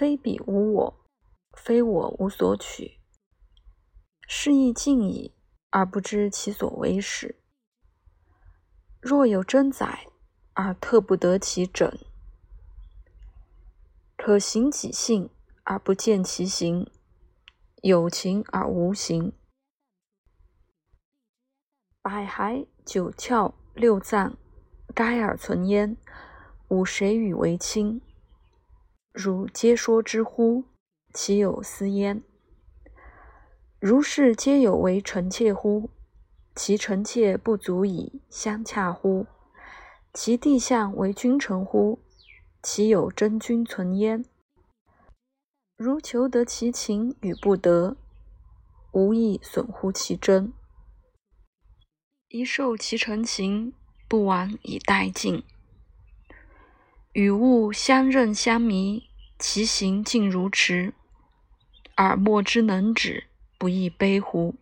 [0.00, 1.04] 非彼无我，
[1.52, 2.98] 非我无所取。
[4.26, 5.34] 是亦尽矣，
[5.68, 7.38] 而不知其所为始。
[9.02, 10.06] 若有真宰，
[10.54, 11.90] 而特不得其整；
[14.16, 15.28] 可行己性，
[15.64, 16.86] 而不见其行；
[17.82, 19.34] 有情而无形。
[22.00, 24.38] 百骸九窍六脏，
[24.94, 25.94] 该而存焉，
[26.68, 28.00] 吾谁与为亲？
[29.12, 30.64] 如皆说之乎？
[31.12, 32.22] 其有斯焉？
[33.80, 35.90] 如是皆有为臣妾乎？
[36.54, 39.26] 其臣妾不足以相洽乎？
[40.14, 41.98] 其地相为君臣乎？
[42.62, 44.24] 其有真君存焉？
[45.76, 47.96] 如求得其情与不得，
[48.92, 50.52] 无益损乎其真。
[52.28, 53.72] 一受其成情，
[54.06, 55.42] 不往以待尽；
[57.12, 59.09] 与物相认相迷，
[59.40, 60.92] 其行尽如驰，
[61.94, 63.24] 而莫之能止，
[63.56, 64.54] 不亦悲乎？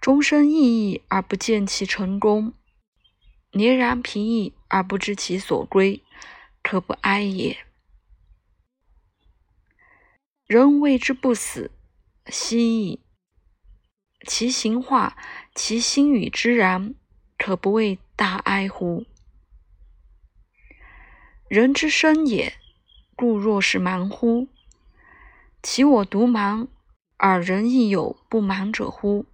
[0.00, 2.52] 终身意义而不见其成功，
[3.52, 6.02] 年然疲役而不知其所归，
[6.64, 7.64] 可不哀也。
[10.46, 11.70] 人谓之不死，
[12.26, 13.04] 奚矣。
[14.26, 15.16] 其形化，
[15.54, 16.96] 其心与之然，
[17.38, 19.06] 可不谓大哀乎？
[21.48, 22.59] 人之生也，
[23.20, 24.48] 故若是盲乎？
[25.62, 26.68] 其我独盲，
[27.18, 29.26] 而人亦有不盲者乎？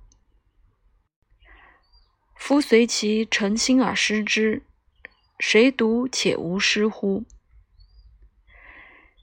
[2.34, 4.64] 夫随其诚心而失之，
[5.38, 7.24] 谁独且无失乎？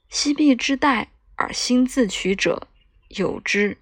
[0.07, 2.69] 昔必之待而心自取者，
[3.09, 3.77] 有之。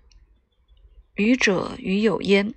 [1.14, 2.56] 愚者与有焉，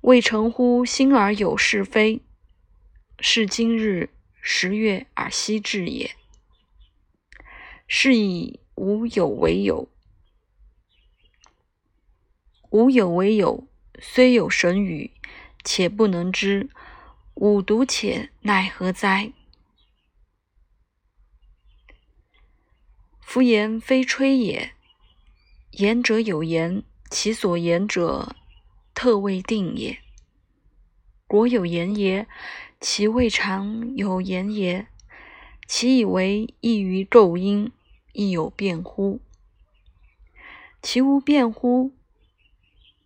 [0.00, 2.22] 未诚乎心而有是非，
[3.18, 4.08] 是今日
[4.46, 6.14] 十月而夕至也。
[7.88, 9.88] 是以无有为有，
[12.68, 13.66] 无有为有，
[13.98, 15.10] 虽有神语，
[15.64, 16.68] 且不能知，
[17.36, 19.32] 吾独且奈何哉？
[23.22, 24.74] 夫言非吹也。
[25.70, 28.36] 言者有言，其所言者
[28.94, 29.98] 特未定也。
[31.26, 32.28] 果有言也，
[32.86, 34.86] 其未尝有言也。
[35.66, 37.72] 其以为异于构音，
[38.12, 39.20] 亦有辩乎？
[40.82, 41.94] 其无辩乎？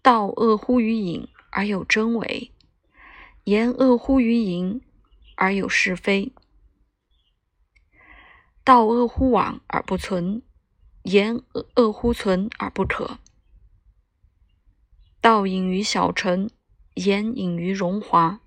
[0.02, 2.50] 道恶乎于隐而有真伪，
[3.44, 4.82] 言恶乎于隐
[5.36, 6.32] 而有是非。
[8.64, 10.42] 道恶乎往而不存。
[11.04, 11.40] 言
[11.76, 13.18] 恶乎存而不可，
[15.20, 16.50] 道隐于小成，
[16.94, 18.40] 言隐于荣华。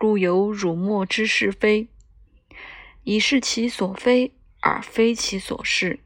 [0.00, 1.88] 故有辱没之是非，
[3.02, 5.98] 以是其所非而非其所是；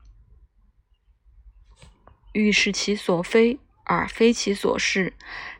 [2.32, 5.12] 欲是其所非而非其所是，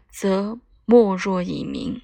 [0.08, 2.00] 则莫若以明。